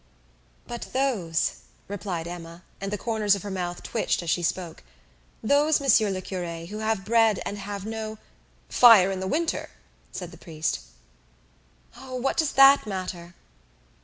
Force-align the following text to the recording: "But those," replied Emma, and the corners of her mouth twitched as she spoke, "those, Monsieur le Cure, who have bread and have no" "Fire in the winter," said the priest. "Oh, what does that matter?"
"But 0.65 0.93
those," 0.93 1.57
replied 1.87 2.27
Emma, 2.27 2.63
and 2.81 2.91
the 2.91 2.97
corners 2.97 3.35
of 3.35 3.43
her 3.43 3.51
mouth 3.51 3.83
twitched 3.83 4.23
as 4.23 4.31
she 4.31 4.41
spoke, 4.41 4.81
"those, 5.43 5.79
Monsieur 5.79 6.09
le 6.09 6.21
Cure, 6.23 6.65
who 6.65 6.79
have 6.79 7.05
bread 7.05 7.39
and 7.45 7.59
have 7.59 7.85
no" 7.85 8.17
"Fire 8.81 9.11
in 9.11 9.19
the 9.19 9.27
winter," 9.27 9.69
said 10.11 10.31
the 10.31 10.39
priest. 10.41 10.79
"Oh, 11.95 12.15
what 12.15 12.35
does 12.37 12.53
that 12.53 12.87
matter?" 12.87 13.35